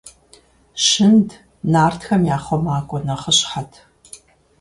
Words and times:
Щынд 0.85 1.29
нартхэм 1.71 2.21
я 2.35 2.37
хъумакӀуэ 2.43 2.99
нэхъыщхьэт. 3.05 3.71